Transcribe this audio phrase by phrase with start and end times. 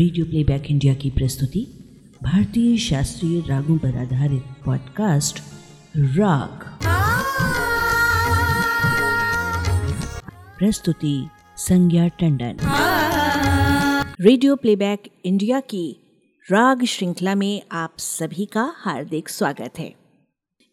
[0.00, 1.60] Radio playback India की प्रस्तुति,
[2.22, 5.38] भारतीय शास्त्रीय रागों पर आधारित पॉडकास्ट
[5.96, 6.78] राग।
[10.58, 12.56] प्रस्तुति, संज्ञा टंडन।
[14.20, 15.96] रेडियो प्लेबैक इंडिया की
[16.52, 19.94] राग श्रृंखला में आप सभी का हार्दिक स्वागत है।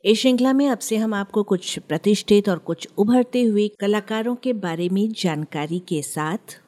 [0.06, 4.54] इस श्रृंखला में अब से हम आपको कुछ प्रतिष्ठित और कुछ उभरते हुए कलाकारों के
[4.54, 6.62] बारे में जानकारी के साथ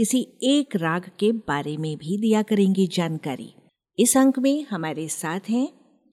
[0.00, 3.52] किसी एक राग के बारे में भी दिया करेंगे जानकारी।
[3.98, 5.68] इस अंक में हमारे साथ हैं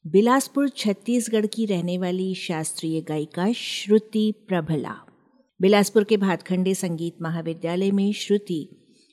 [0.05, 4.95] बिलासपुर छत्तीसगढ़ की रहने वाली शास्त्रीय गायिका श्रुति प्रभला।
[5.61, 8.59] बिलासपुर के भातखंडे संगीत महाविद्यालय में Shruti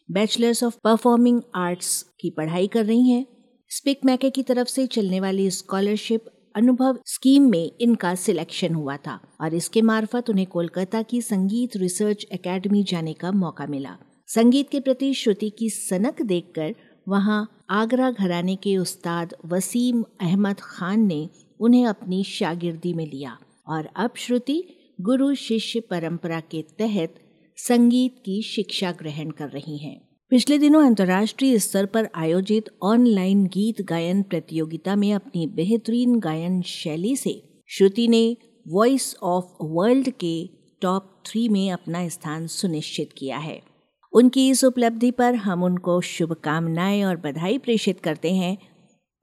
[0.09, 3.27] bachelors of performing arts की पढ़ाई कर रही हैं।
[3.71, 6.25] स्पिक मैके की तरफ़ से चलने वाली स्कॉलरशिप
[6.57, 12.27] अनुभव स्कीम में इनका सिलेक्शन हुआ था और इसके मार्फत उन्हें कोलकाता की संगीत रिसर्च
[12.33, 13.97] एकेडमी जाने का मौका मिला।
[14.35, 16.75] संगीत के प्रति श्रुति की सनक देखकर
[17.09, 21.29] वहाँ आगरा घराने के उस्ताद वसीम अहमद खान ने
[21.61, 24.65] उन्हें अपनी शागिर्दी में लिया। और अब श्रुति
[25.01, 27.15] गुरु शिष्य परंपरा के तहत
[27.57, 33.83] संगीत की शिक्षा ग्रहण कर रही हैं। पिछले दिनों अंतर्राष्ट्रीय स्तर पर आयोजित ऑनलाइन गीत
[33.83, 38.37] गायन प्रतियोगिता में अपनी बेहतरीन गायन शैली से श्रुति ने
[38.69, 43.74] वॉइस ऑफ़ वर्ल्ड के टॉप थ्री में अपना स्थान सुनिश्चित किया है।
[44.15, 48.59] उनकी इस उपलब्धि पर हम उनको शुभकामनाएँ और बधाई प्रेषित करते हैं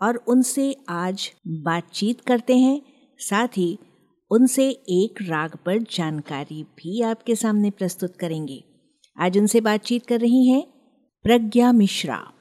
[0.02, 2.82] और उनसे आज बातचीत करते हैं।
[3.20, 3.78] साथ ही
[4.32, 8.64] उनसे एक राग पर जानकारी भी आपके सामने प्रस्तुत करेंगे।
[9.20, 10.64] आज उनसे बातचीत कर रही हैं
[11.24, 12.34] प्रज्ञा मिश्रा।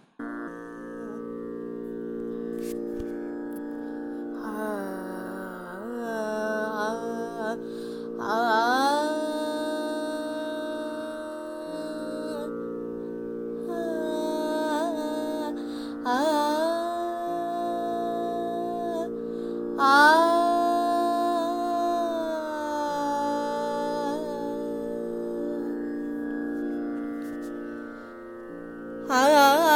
[29.10, 29.69] 好好好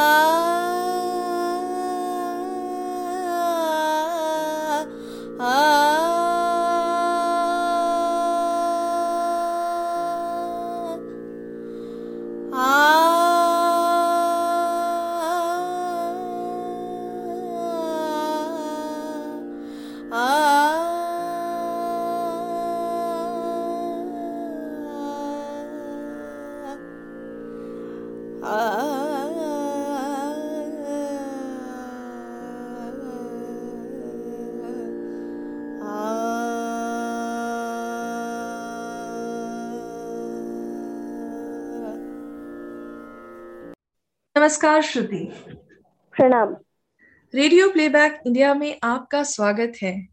[44.45, 45.33] नमस्कार श्रुति।
[46.17, 46.55] प्रणाम।
[47.35, 50.07] रेडियो प्लेबैक इंडिया में आपका स्वागत है।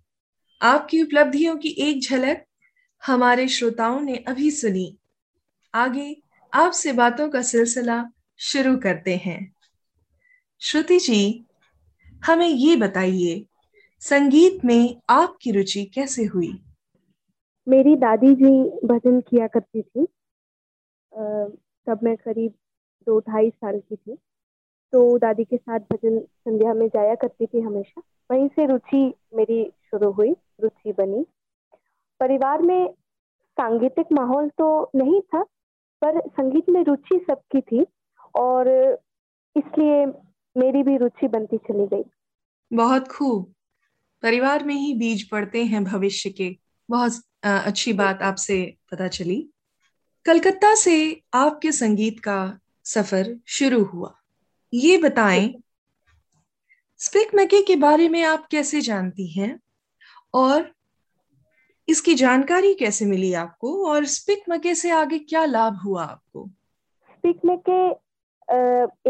[0.62, 2.44] आपकी उपलब्धियों की एक झलक
[3.06, 4.98] हमारे श्रोताओं ने अभी सुनी।
[5.74, 6.22] आगे
[6.52, 8.04] आपसे बातों का सिलसिला
[8.38, 9.52] शुरू करते हैं।
[10.60, 11.46] श्रुति जी
[12.26, 13.46] हमें ये बताइए
[14.00, 16.62] संगीत में आपकी रुचि कैसे हुई?
[17.68, 20.06] मेरी दादी जी भजन किया करती थी।
[21.86, 22.54] तब मैं करीब
[23.06, 24.16] दो ढाई साल की थी।
[24.92, 29.04] तो दादी के साथ भजन संध्या में जाया करती थी हमेशा। वहीं से रुचि
[29.34, 31.24] मेरी शुरू हुई, रुचि बनी।
[32.20, 32.94] परिवार में
[33.56, 35.42] सांगीतिक माहौल तो नहीं था,
[36.02, 37.86] पर संगीत में रुचि सबकी थी
[38.34, 38.68] और
[39.56, 40.04] इसलिए
[40.56, 42.04] मेरी भी रुचि बनती चली गई।
[42.72, 43.52] बहुत खूब।
[44.22, 46.56] परिवार में ही बीज पड़ते हैं भविष्य के।
[46.88, 47.12] बहुत
[47.44, 49.48] अच्छी बात आपसे पता चली।
[50.26, 54.14] कलकत्ता से आपके संगीत का सफ़र शुरू हुआ।
[54.72, 55.54] ये बताएँ,
[57.00, 59.58] स्पिक मैके के बारे में आप कैसे जानती हैं?
[60.34, 60.70] और
[61.88, 63.74] इसकी जानकारी कैसे मिली आपको?
[63.88, 66.46] और स्पिक मके से आगे क्या लाभ हुआ आपको?
[67.10, 67.80] स्पिक मके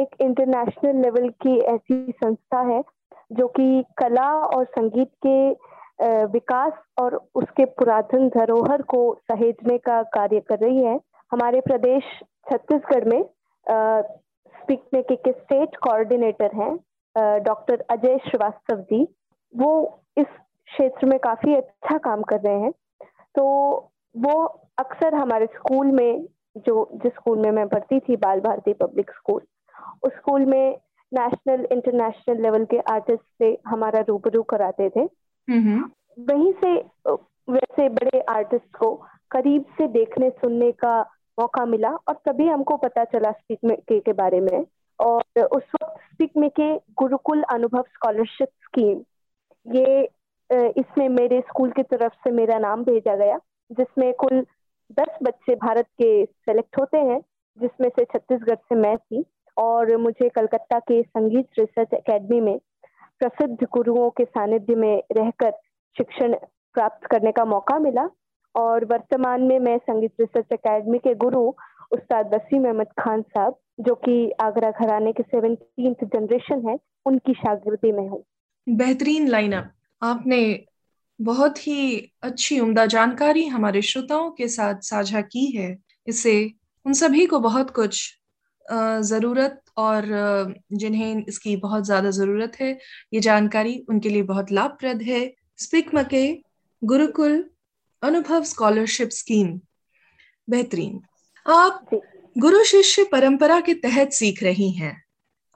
[0.01, 2.83] एक इंटरनेशनल लेवल की ऐसी संस्था है,
[3.33, 5.73] जो कि कला और संगीत के
[6.33, 10.99] विकास और उसके पुरातन धरोहर को सहेजने का कार्य कर रही है।
[11.33, 12.05] हमारे प्रदेश
[12.51, 13.23] छत्तीसगढ़ में
[13.67, 19.07] पिकनिक के स्टेट कोऑर्डिनेटर हैं डॉक्टर अजय श्रीवास्तव जी
[19.55, 19.73] वो
[20.17, 20.27] इस
[20.69, 22.73] क्षेत्र में काफ़ी अच्छा काम कर रहे हैं।
[23.35, 23.45] तो
[24.15, 24.43] वो
[24.79, 26.27] अक्सर हमारे स्कूल में
[26.67, 29.43] जो जिस स्कूल में मैं पढ़ती थी बाल भारती पब्लिक स्कूल
[30.03, 30.77] उस स्कूल में
[31.13, 35.05] नेशनल इंटरनेशनल लेवल के आर्टिस्ट से हमारा रूबरू कराते थे।
[35.49, 36.75] वहीं से
[37.49, 38.95] वैसे बड़े आर्टिस्ट को
[39.31, 41.01] करीब से देखने सुनने का
[41.39, 44.65] मौका मिला और तभी हमको पता चला स्पीक के, के बारे में।
[44.99, 49.01] और उस वक्त स्पिक में के गुरुकुल अनुभव स्कॉलरशिप स्कीम
[49.67, 50.03] ये
[50.79, 53.39] इसमें मेरे स्कूल की तरफ़ से मेरा नाम भेजा गया
[53.71, 54.41] जिसमें कुल
[54.91, 57.21] दस बच्चे भारत के सेलेक्ट होते हैं
[57.59, 59.25] जिसमें से छत्तीसगढ़ से मैं थी।
[59.57, 62.59] और मुझे कलकत्ता के संगीत रिसर्च एकेडमी में
[63.21, 65.51] प्रसिद्ध गुरुओं के सानिध्य में रहकर
[65.97, 66.35] शिक्षण
[66.75, 68.05] प्राप्त करने का मौका मिला।
[68.55, 71.47] और वर्तमान में मैं संगीत रिसर्च एकेडमी के गुरु,
[71.93, 77.93] उस्ताद वसीम अहमद खान साहब, जो कि आगरा घराने के सेवनटीन जनरेशन है, उनकी शागिर्दी
[77.93, 78.23] में हूँ।
[78.67, 79.73] बेहतरीन लाइनअप
[80.03, 80.43] आपने
[81.21, 85.77] बहुत ही अच्छी, उम्दा जानकारी हमारे श्रोताओं के साथ साझा की है।
[86.07, 86.35] इससे
[86.87, 88.19] उन सभी को बहुत कुछ
[88.67, 90.05] ज़रूरत और
[90.73, 92.79] जिन्हें इसकी बहुत ज़्यादा ज़रूरत है,
[93.15, 95.21] ये जानकारी उनके लिए बहुत लाभप्रद है।
[95.57, 96.33] स्पिक मके,
[96.83, 97.45] गुरुकुल
[98.03, 99.49] अनुभव स्कॉलरशिप स्कीम
[100.49, 101.01] बेहतरीन।
[101.47, 101.91] आप
[102.37, 105.05] गुरु शिष्य परंपरा के तहत सीख रही हैं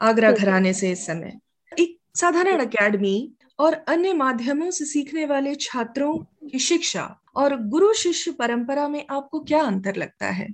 [0.01, 1.33] आगरा घराने से इस समय।
[1.79, 6.15] एक साधारण अकेडमी और अन्य माध्यमों से सीखने वाले छात्रों
[6.49, 7.05] की शिक्षा
[7.37, 10.49] और गुरु शिष्य परंपरा में आपको क्या अंतर लगता है?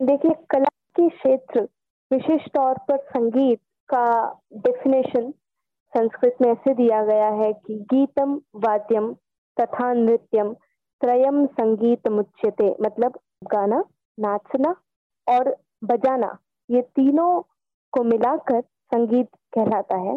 [0.00, 1.60] देखिए कला के क्षेत्र
[2.10, 4.06] विशेष तौर पर संगीत का
[4.54, 5.32] डेफिनेशन
[5.92, 9.12] संस्कृत में ऐसे दिया गया है कि गीतम वाद्यम
[9.60, 10.54] तथा नृत्यम
[11.04, 13.82] त्रयम संगीत मुच्यते मतलब गाना,
[14.18, 14.74] नाचना
[15.26, 16.36] और बजाना,
[16.68, 17.40] ये तीनों
[17.92, 20.16] को मिलाकर संगीत कहलाता है।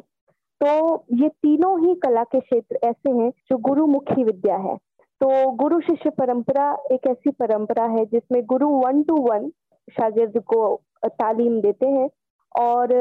[0.61, 4.75] तो ये तीनों ही कला के क्षेत्र ऐसे हैं जो गुरुमुखी विद्या है।
[5.21, 9.49] तो गुरु शिष्य परंपरा एक ऐसी परंपरा है जिसमें गुरु वन टू वन
[9.91, 10.65] शागिर्द को
[11.05, 12.09] तालीम देते हैं
[12.55, 12.93] और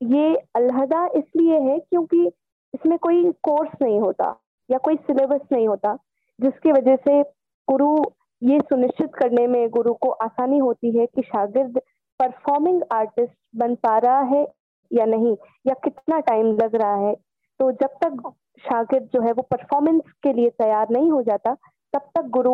[0.00, 2.26] ये अलहदा इसलिए है क्योंकि
[2.74, 4.36] इसमें कोई कोर्स नहीं होता
[4.68, 5.98] या कोई सिलेबस नहीं होता।
[6.40, 7.22] जिसकी वजह से
[7.68, 7.96] गुरु
[8.42, 11.78] ये सुनिश्चित करने में गुरु को आसानी होती है कि शागिर्द
[12.20, 14.46] परफॉर्मिंग आर्टिस्ट बन पा रहा है
[14.90, 17.14] या नहीं, या कितना टाइम लग रहा है।
[17.60, 18.30] तो जब तक
[18.64, 21.54] शागिर्द जो है वो परफॉर्मेंस के लिए तैयार नहीं हो जाता,
[21.92, 22.52] तब तक गुरु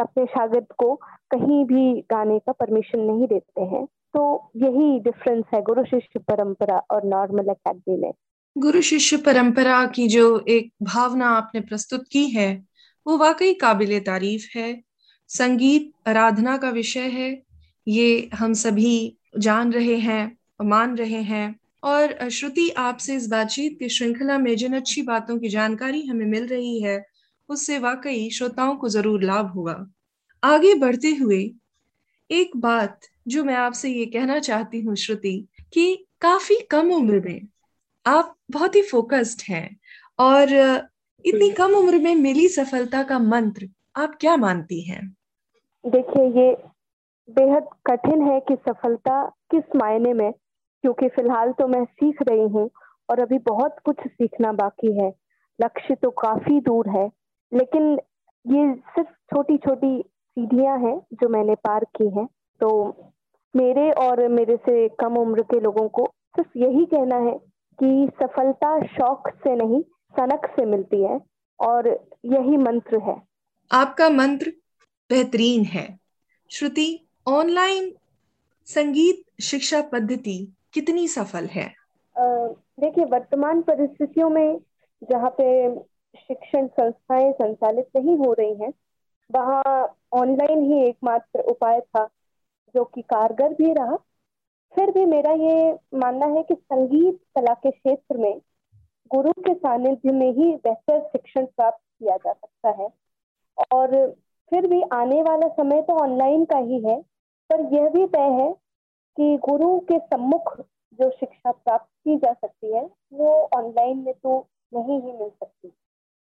[0.00, 0.94] अपने शागिर्द को
[1.30, 3.84] कहीं भी गाने का परमिशन नहीं देते हैं।
[4.14, 8.12] तो यही डिफरेंस है गुरु शिष्य परंपरा और नॉर्मल अकेडमी में।
[8.56, 12.48] गुरु शिष्य परंपरा की जो एक भावना आपने प्रस्तुत की है
[13.08, 14.82] वो वाकई काबिल तारीफ़ है।
[15.30, 17.30] संगीत आराधना का विषय है।
[17.86, 23.88] ये हम सभी जान रहे हैं, मान रहे हैं और श्रुति आपसे इस बातचीत की
[23.88, 27.04] श्रृंखला में जिन अच्छी बातों की जानकारी हमें मिल रही है,
[27.48, 29.76] उससे वाकई श्रोताओं को ज़रूर लाभ होगा।
[30.42, 31.40] आगे बढ़ते हुए
[32.30, 35.36] एक बात जो मैं आपसे ये कहना चाहती हूँ श्रुति
[35.72, 37.40] कि काफ़ी कम उम्र में
[38.06, 39.76] आप बहुत ही फोकस्ड हैं
[40.18, 40.54] और
[41.24, 45.02] इतनी कम उम्र में मिली सफलता का मंत्र आप क्या मानती हैं?
[45.84, 46.52] देखिए ये
[47.28, 52.68] बेहद कठिन है कि सफलता किस मायने में क्योंकि फ़िलहाल तो मैं सीख रही हूँ
[53.08, 55.08] और अभी बहुत कुछ सीखना बाकी है।
[55.58, 57.06] लक्ष्य तो काफ़ी दूर है
[57.52, 57.92] लेकिन
[58.44, 62.26] ये सिर्फ़ छोटी छोटी सीढ़ियाँ हैं जो मैंने पार की हैं।
[62.60, 62.68] तो
[63.54, 66.04] मेरे और मेरे से कम उम्र के लोगों को
[66.36, 67.36] सिर्फ़ यही कहना है
[67.78, 69.82] कि सफलता शौक से नहीं
[70.14, 71.20] सनक से मिलती है
[71.60, 71.88] और
[72.24, 73.16] यही मंत्र है।
[73.70, 74.52] आपका मंत्र
[75.10, 75.98] बेहतरीन है।
[76.50, 76.88] श्रुति
[77.28, 77.92] ऑनलाइन
[78.66, 80.36] संगीत शिक्षा पद्धति
[80.72, 81.72] कितनी सफल है?
[82.80, 84.58] देखिए वर्तमान परिस्थितियों में
[85.10, 85.48] जहाँ पे
[86.18, 88.72] शिक्षण संस्थाएँ संचालित नहीं हो रही हैं
[89.30, 92.04] वहाँ ऑनलाइन ही एकमात्र उपाय था
[92.74, 93.96] जो कि कारगर भी रहा।
[94.72, 98.40] फिर भी मेरा ये मानना है कि संगीत कला के क्षेत्र में
[99.10, 102.88] गुरु के सानिध्य में ही बेहतर शिक्षण प्राप्त किया जा सकता है।
[103.72, 103.94] और
[104.52, 107.00] फिर भी आने वाला समय तो ऑनलाइन का ही है
[107.50, 108.52] पर यह भी तय है
[109.16, 110.54] कि गुरु के सम्मुख
[110.98, 114.38] जो शिक्षा प्राप्त की जा सकती है वो ऑनलाइन में तो
[114.72, 115.72] नहीं ही मिल सकती।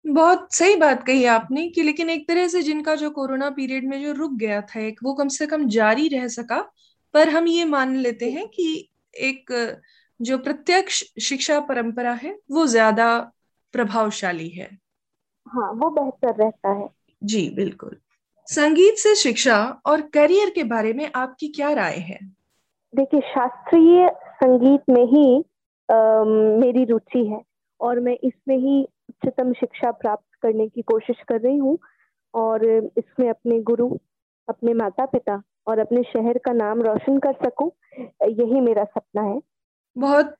[0.04, 4.00] बहुत सही बात कही आपने कि लेकिन एक तरह से जिनका जो कोरोना पीरियड में
[4.02, 6.60] जो रुक गया था एक वो कम से कम जारी रह सका
[7.14, 8.66] पर हम ये मान लेते हैं कि
[9.14, 9.52] एक
[10.20, 13.18] जो प्रत्यक्ष शिक्षा परंपरा है वो ज़्यादा
[13.74, 14.68] प्रभावशाली है।
[15.46, 16.88] हाँ वो बेहतर रहता है।
[17.22, 17.96] जी बिल्कुल।
[18.48, 22.18] संगीत से शिक्षा और करियर के बारे में आपकी क्या राय है?
[22.94, 24.08] देखिए शास्त्रीय
[24.42, 25.44] संगीत में ही
[25.88, 26.24] आ,
[26.60, 27.40] मेरी रुचि है
[27.80, 31.78] और मैं इसमें ही उच्चतम शिक्षा प्राप्त करने की कोशिश कर रही हूँ
[32.34, 32.64] और
[32.98, 33.88] इसमें अपने गुरु
[34.48, 37.70] अपने माता पिता और अपने शहर का नाम रोशन कर सकूँ
[38.22, 39.38] यही मेरा सपना है।
[39.96, 40.36] बहुत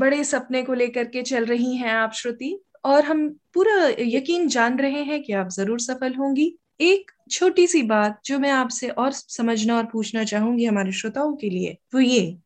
[0.00, 4.78] बड़े सपने को लेकर के चल रही हैं आप श्रुति। और हम पूरा यकीन जान
[4.78, 9.12] रहे हैं कि आप ज़रूर सफल होंगी। एक छोटी सी बात जो मैं आपसे और
[9.12, 12.38] समझना और पूछना चाहूँगी हमारे श्रोताओं के लिए वो ये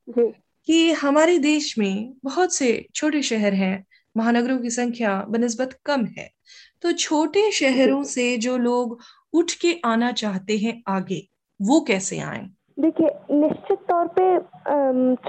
[0.68, 3.84] कि हमारे देश में बहुत से छोटे शहर हैं
[4.16, 6.30] महानगरों की संख्या बनस्बत कम है।
[6.82, 8.98] तो छोटे शहरों से जो लोग
[9.32, 11.26] उठ के आना चाहते हैं आगे
[11.60, 12.48] वो कैसे आए?
[12.76, 14.24] देखिए, निश्चित तौर पे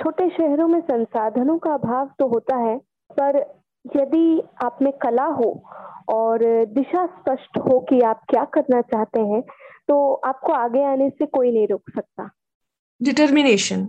[0.02, 2.78] छोटे शहरों में संसाधनों का अभाव तो होता है,
[3.12, 3.38] पर
[3.86, 5.50] यदि आप में कला हो
[6.10, 6.40] और
[6.74, 9.42] दिशा स्पष्ट हो कि आप क्या करना चाहते हैं
[9.88, 12.30] तो आपको आगे आने से कोई नहीं रोक सकता।
[13.02, 13.88] डिटर्मिनेशन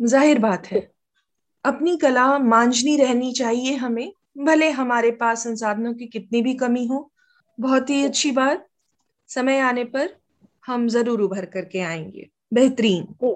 [0.00, 0.80] ज़ाहिर बात है।
[1.64, 7.10] अपनी कला मांझनी रहनी चाहिए हमें, भले हमारे पास संसाधनों की कितनी भी कमी हो।
[7.58, 8.66] बहुत ही अच्छी बात।
[9.30, 10.08] समय आने पर
[10.64, 13.34] हम ज़रूर उभर करके आएँगे। बेहतरीन।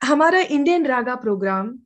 [0.00, 1.78] हमारा इंडियन रागा प्रोग्राम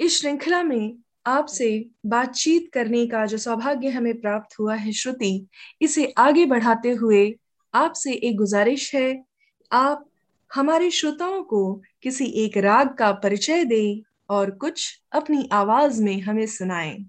[0.00, 1.68] इस श्रृंखला में आपसे
[2.06, 5.46] बातचीत करने का जो सौभाग्य हमें प्राप्त हुआ है श्रुति
[5.82, 7.34] इसे आगे बढ़ाते हुए
[7.74, 9.24] आपसे एक गुजारिश है।
[9.72, 10.04] आप
[10.50, 11.62] हमारे श्रोताओं को
[12.02, 17.04] किसी एक राग का परिचय दें और कुछ अपनी आवाज़ में हमें सुनाएँ।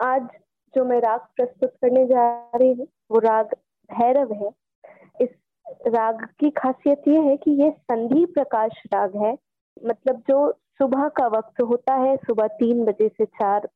[0.00, 0.28] आज
[0.74, 3.54] जो मैं राग प्रस्तुत करने जा रही हूँ वो राग
[3.90, 4.50] भैरव है।
[5.86, 9.38] राग की खासियत ये है कि ये संधि प्रकाश राग है।
[9.84, 13.68] मतलब जो सुबह का वक्त होता है सुबह तीन बजे से चार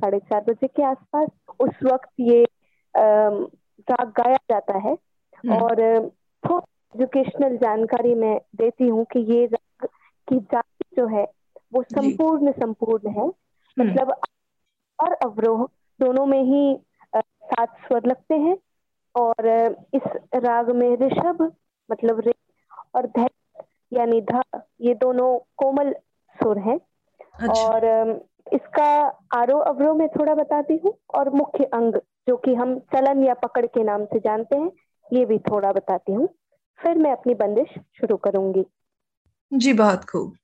[0.00, 1.28] साढ़े चार बजे के आसपास
[1.60, 2.44] उस वक्त ये
[3.90, 9.88] राग गाया जाता है। हम्म। और एजुकेशनल जानकारी मैं देती हूँ कि ये राग
[10.28, 11.26] की जाति जो है
[11.74, 14.16] वो संपूर्ण संपूर्ण है। हम्म। मतलब
[15.02, 15.68] और अवरोह
[16.00, 16.80] दोनों में ही
[17.44, 18.56] सात स्वर लगते हैं।
[19.14, 19.46] और
[19.94, 20.02] इस
[20.36, 21.42] राग में ऋषभ
[21.90, 22.32] मतलब रे
[22.94, 23.26] और ध
[23.92, 24.42] यानी ध
[24.80, 25.92] ये दोनों कोमल
[26.36, 26.78] सुर हैं।
[27.34, 27.84] अच्छा। और
[28.52, 28.86] इसका
[29.34, 31.94] आरोह अवरोह में थोड़ा बताती हूँ और मुख्य अंग
[32.28, 34.70] जो कि हम चलन या पकड़ के नाम से जानते हैं
[35.06, 36.28] ये भी थोड़ा बताती हूँ।
[36.78, 38.64] फिर मैं अपनी बंदिश शुरू करूँगी।
[39.52, 40.36] जी बहुत खूब।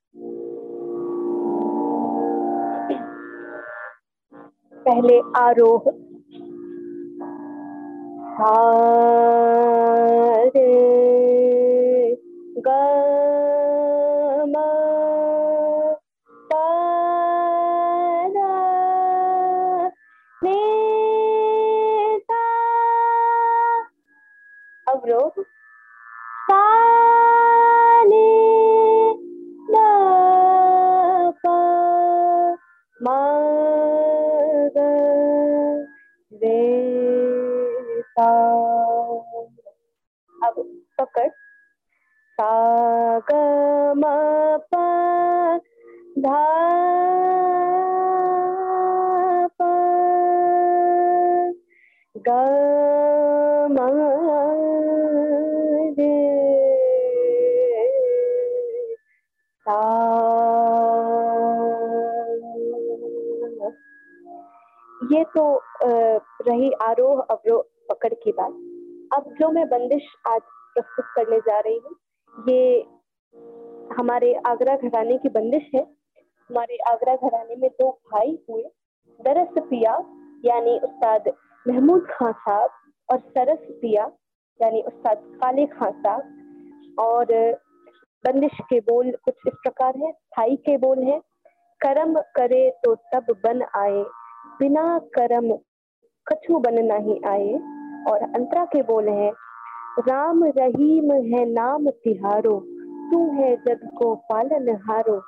[4.86, 5.90] पहले आरोह
[10.56, 11.27] रे
[65.08, 65.42] ये तो
[66.48, 68.52] रही आरोह अवरोह पकड़ की बात।
[69.12, 70.40] अब जो मैं बंदिश आज
[70.74, 71.94] प्रस्तुत करने जा रही हूँ,
[72.48, 72.80] ये
[73.94, 75.82] हमारे आगरा घराने की बंदिश है।
[76.50, 78.62] हमारे आगरा घराने में दो भाई हुए,
[79.20, 79.92] दरस पिया,
[80.44, 81.32] यानी उस्ताद
[81.66, 82.70] महमूद खान साहब,
[83.08, 84.10] और सरस पिया,
[84.60, 87.26] यानी उस्ताद काले खान साहब। और
[88.24, 91.20] बंदिश के बोल कुछ इस प्रकार है थाई के बोल है,
[91.80, 94.04] कर्म करे तो तब बन आए
[94.58, 95.52] बिना कर्म
[96.26, 97.52] कछु बन नहीं आए।
[98.08, 99.30] और अंतरा के बोल है,
[100.08, 102.54] राम रहीम है नाम तिहारो,
[103.10, 105.20] तू है जग को पालन हारो।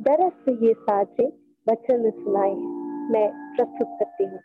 [0.00, 1.26] दरस ये साचे
[1.66, 2.54] वचन सुनाए
[3.12, 4.40] मैं प्रस्तुत करती हूँ।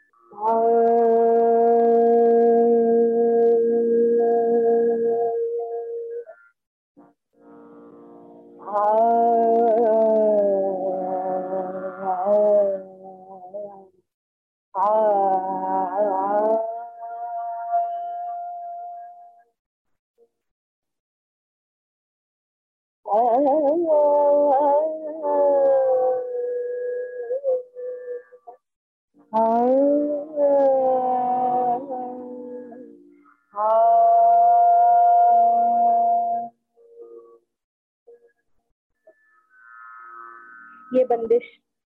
[40.88, 41.44] ये बंदिश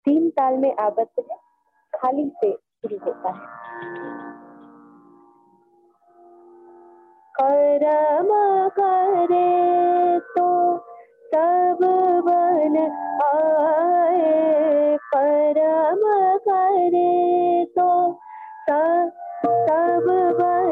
[0.06, 1.38] तीन ताल में आबद्ध है,
[1.94, 3.54] खाली से शुरू होता है।
[7.36, 8.30] करम
[8.80, 10.48] करे तो
[11.26, 11.82] सब
[12.26, 12.78] बन
[13.26, 16.04] आए, परम
[16.48, 17.90] करे तो
[18.70, 20.06] सब
[20.40, 20.65] बन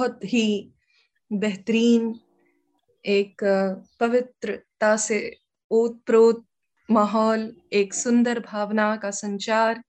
[0.00, 0.72] बहुत ही
[1.30, 2.04] बेहतरीन
[3.04, 3.42] एक
[4.00, 5.18] पवित्रता से
[5.70, 6.44] ओतप्रोत
[6.88, 9.82] माहौल, एक सुंदर भावना का संचार।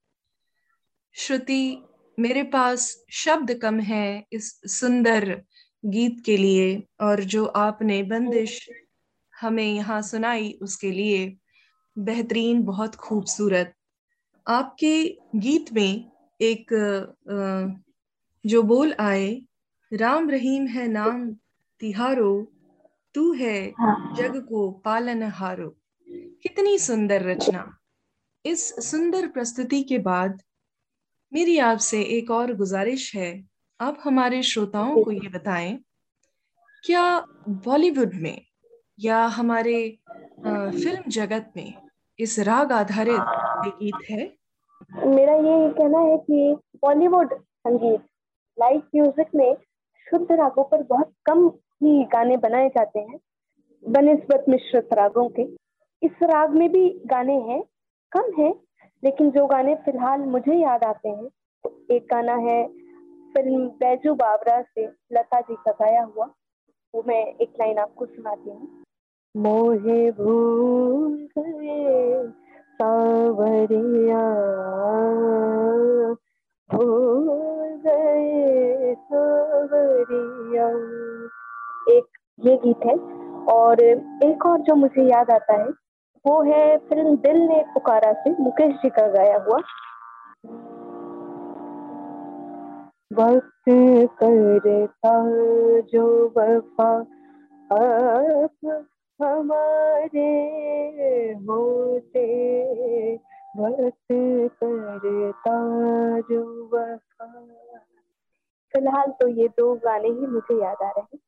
[1.15, 1.83] श्रुति,
[2.17, 5.29] मेरे पास शब्द कम है इस सुंदर
[5.83, 6.65] गीत के लिए
[7.01, 8.59] और जो आपने बंदिश
[9.33, 11.25] हमें यहाँ सुनाई उसके लिए
[11.95, 13.73] बेहतरीन, बहुत खूबसूरत।
[14.47, 14.93] आपके
[15.37, 16.75] गीत में एक
[18.45, 19.41] जो बोल आए
[19.91, 21.31] राम रहीम है नाम
[21.81, 22.31] तिहारो
[23.15, 25.67] तू है हाँ। जग को पालन हारो।
[26.43, 27.65] कितनी सुंदर रचना।
[28.45, 30.41] इस सुंदर प्रस्तुति के बाद
[31.31, 33.31] मेरी आपसे एक और गुजारिश है।
[33.79, 35.77] आप हमारे श्रोताओं को ये बताएँ
[36.83, 37.03] क्या
[37.65, 38.41] बॉलीवुड में
[38.99, 39.75] या हमारे
[40.45, 41.73] फ़िल्म जगत में
[42.19, 43.21] इस राग आधारित
[43.65, 44.23] गीत है?
[45.07, 48.01] मेरा ये कहना है कि बॉलीवुड संगीत
[48.57, 49.55] लाइव म्यूज़िक में
[50.11, 51.47] शुद्ध रागों पर बहुत कम
[51.83, 53.19] ही गाने बनाए जाते हैं
[53.83, 55.43] बनस्बत मिश्रित रागों के।
[56.01, 57.61] इस राग में भी गाने हैं,
[58.11, 58.49] कम है,
[59.03, 61.27] लेकिन जो गाने फ़िलहाल मुझे याद आते हैं
[61.63, 62.61] तो एक गाना है
[63.33, 66.25] फ़िल्म बैजू बाबरा से लता जी का गाया हुआ।
[66.93, 68.67] वो मैं एक लाइन आपको सुनाती हूँ।
[69.35, 72.27] मोहे भूल गए,
[72.73, 74.23] सावरिया
[76.75, 78.91] गए
[81.95, 82.03] एक
[82.45, 82.95] ये गीत है
[83.45, 83.79] और
[84.23, 85.69] एक और जो मुझे याद आता है,
[86.25, 89.57] वो है फ़िल्म दिल ने पुकारा से, मुकेश जी का गाया हुआ।
[93.13, 95.29] वक्त करता
[95.81, 97.05] जो वफा
[99.25, 100.29] हमारे
[101.49, 102.21] होते
[108.73, 111.19] फ़िलहाल तो ये दो गाने ही मुझे याद आ रहे हैं।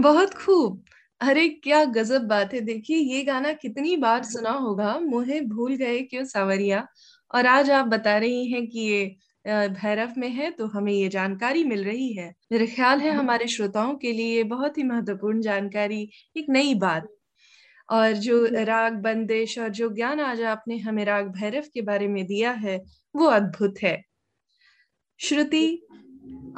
[0.00, 0.84] बहुत खूब।
[1.20, 6.00] अरे, क्या गजब बात है। देखिए, ये गाना कितनी बार सुना होगा। मुहे भूल गए
[6.02, 6.88] क्यों सावरिया?
[7.34, 9.16] और आज आप बता रही हैं कि ये
[9.68, 13.94] भैरव में है तो हमें ये जानकारी मिल रही है। मेरे ख्याल है हमारे श्रोताओं
[13.94, 17.08] के लिए बहुत ही महत्वपूर्ण जानकारी, एक नई बात।
[17.88, 22.24] और जो राग बंदिश और जो ज्ञान आज आपने हमें राग भैरव के बारे में
[22.26, 22.80] दिया है
[23.14, 24.00] वो अद्भुत है।
[25.20, 25.86] श्रुति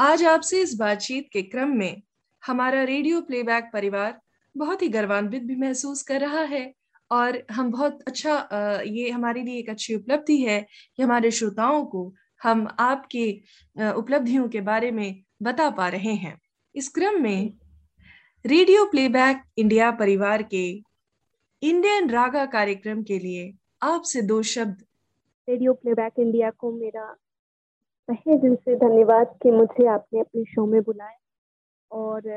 [0.00, 2.02] आज आपसे इस बातचीत के क्रम में
[2.42, 4.20] हमारा रेडियो प्लेबैक परिवार
[4.54, 6.72] बहुत ही गर्वान्वित भी महसूस कर रहा है
[7.10, 10.60] और हम बहुत अच्छा ये हमारे लिए एक अच्छी उपलब्धि है
[10.96, 13.30] कि हमारे श्रोताओं को हम आपके
[13.92, 16.38] उपलब्धियों के बारे में बता पा रहे हैं।
[16.74, 17.52] इस क्रम में
[18.44, 20.64] रेडियो प्लेबैक इंडिया परिवार के
[21.64, 24.82] इंडियन रागा कार्यक्रम के लिए आपसे दो शब्द।
[25.48, 27.04] रेडियो प्लेबैक इंडिया को मेरा
[28.08, 31.16] तहे दिल से धन्यवाद कि मुझे आपने अपने शो में बुलाया
[31.90, 32.28] और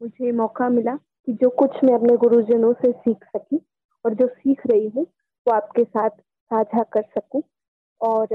[0.00, 3.60] मुझे मौका मिला कि जो कुछ मैं अपने गुरुजनों से सीख सकी
[4.04, 7.42] और जो सीख रही हूँ, वो आपके साथ साझा कर सकूँ।
[8.00, 8.34] और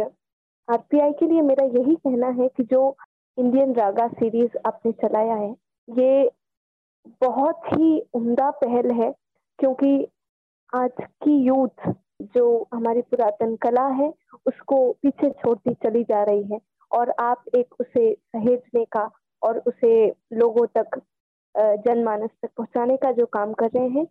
[0.68, 2.96] आरपीआई के लिए मेरा यही कहना है कि जो
[3.38, 5.52] इंडियन रागा सीरीज़ आपने चलाया है,
[5.88, 6.30] ये
[7.22, 9.12] बहुत ही उम्दा पहल है,
[9.60, 10.08] क्योंकि
[10.74, 10.92] आज
[11.24, 11.90] की यूथ
[12.34, 14.10] जो हमारी पुरातन कला है,
[14.48, 16.60] उसको पीछे छोड़ती चली जा रही है
[16.92, 19.10] और आप एक उसे सहेजने का
[19.42, 19.94] और उसे
[20.34, 21.00] लोगों तक
[21.56, 24.06] जनमानस तक पहुँचाने का जो काम कर रहे हैं,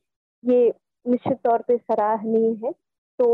[0.45, 0.73] ये
[1.07, 2.73] निश्चित तौर पे सराहनीय है।
[3.19, 3.29] तो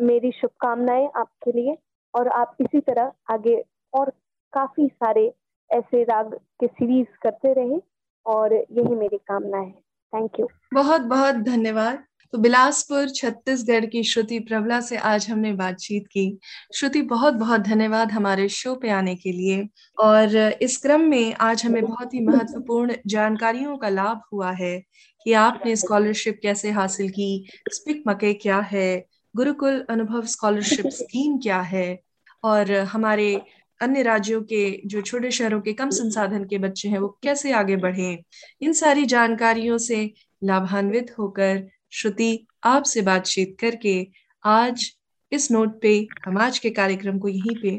[0.00, 1.76] मेरी शुभकामनाएँ आपके लिए
[2.14, 3.56] और आप इसी तरह आगे
[3.92, 4.10] और
[4.52, 5.26] काफ़ी सारे
[5.70, 7.80] ऐसे राग के सीरीज़ करते रहे
[8.26, 9.72] और यही मेरी कामना है।
[10.12, 16.06] थैंक यू बहुत बहुत धन्यवाद। तो बिलासपुर, छत्तीसगढ़ की श्रुति प्रवला से आज हमने बातचीत
[16.06, 16.38] की।
[16.74, 21.64] श्रुति बहुत बहुत धन्यवाद हमारे शो पे आने के लिए। और इस क्रम में आज
[21.64, 24.82] हमें बहुत ही महत्वपूर्ण जानकारियों का लाभ हुआ है
[25.24, 31.60] कि आपने स्कॉलरशिप कैसे हासिल की, स्पिक मके क्या है, गुरुकुल अनुभव स्कॉलरशिप स्कीम क्या
[31.60, 32.00] है,
[32.44, 33.40] और हमारे
[33.80, 37.76] अन्य राज्यों के, जो छोटे शहरों के कम संसाधन के बच्चे हैं, वो कैसे आगे
[37.76, 38.24] बढ़े।
[38.60, 40.12] इन सारी जानकारियों से
[40.44, 44.06] लाभान्वित होकर श्रुति आपसे बातचीत करके
[44.44, 44.92] आज
[45.32, 47.70] इस नोट पे हम आज के कार्यक्रम को यहीं पे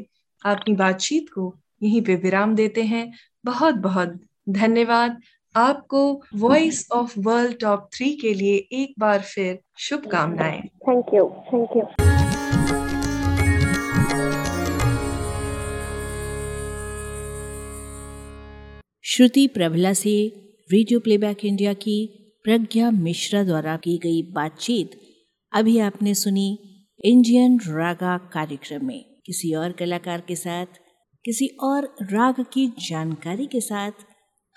[0.42, 3.12] अपनी बातचीत को यहीं पे विराम देते हैं।
[3.44, 5.20] बहुत बहुत धन्यवाद।
[5.54, 11.76] आपको voice of world top three के लिए एक बार फिर शुभकामनाएँ। Thank you thank
[11.76, 11.82] you
[19.04, 20.32] Shruti Prabhala से
[20.72, 24.90] रेडियो प्लेबैक इंडिया की प्रज्ञा मिश्रा द्वारा की गई बातचीत
[25.52, 26.58] अभी आपने सुनी
[27.04, 30.66] इंडियन रागा कार्यक्रम में। किसी और कलाकार के साथ,
[31.24, 33.90] किसी और राग की जानकारी के साथ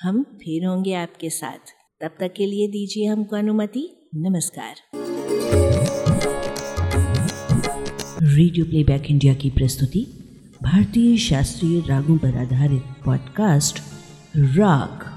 [0.02, 1.60] हम फिर होंगे आपके साथ।
[2.02, 4.76] तब तक के लिए दीजिए हमको अनुमति। नमस्कार।
[8.24, 10.06] रेडियो प्लेबैक इंडिया की प्रस्तुति,
[10.64, 13.80] भारतीय शास्त्रीय रागों पर आधारित पॉडकास्ट,
[14.38, 15.14] राग।